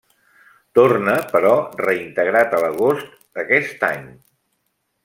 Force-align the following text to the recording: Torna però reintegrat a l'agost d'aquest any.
Torna 0.79 1.13
però 1.35 1.51
reintegrat 1.83 2.57
a 2.57 2.63
l'agost 2.65 3.17
d'aquest 3.37 3.89
any. 3.93 4.07